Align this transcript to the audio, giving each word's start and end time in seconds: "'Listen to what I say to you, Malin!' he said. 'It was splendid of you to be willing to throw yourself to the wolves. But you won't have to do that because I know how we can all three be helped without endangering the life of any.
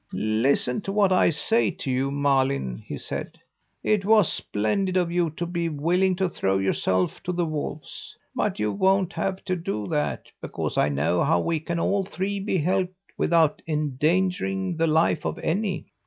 "'Listen 0.13 0.81
to 0.81 0.91
what 0.91 1.11
I 1.11 1.29
say 1.29 1.69
to 1.69 1.91
you, 1.91 2.09
Malin!' 2.09 2.81
he 2.87 2.97
said. 2.97 3.37
'It 3.83 4.03
was 4.03 4.33
splendid 4.33 4.97
of 4.97 5.11
you 5.11 5.29
to 5.37 5.45
be 5.45 5.69
willing 5.69 6.15
to 6.15 6.27
throw 6.27 6.57
yourself 6.57 7.21
to 7.21 7.31
the 7.31 7.45
wolves. 7.45 8.17
But 8.33 8.57
you 8.57 8.71
won't 8.71 9.13
have 9.13 9.45
to 9.45 9.55
do 9.55 9.85
that 9.89 10.25
because 10.41 10.75
I 10.75 10.89
know 10.89 11.23
how 11.23 11.39
we 11.39 11.59
can 11.59 11.77
all 11.79 12.03
three 12.03 12.39
be 12.39 12.57
helped 12.57 12.95
without 13.15 13.61
endangering 13.67 14.75
the 14.77 14.87
life 14.87 15.23
of 15.23 15.37
any. 15.37 15.91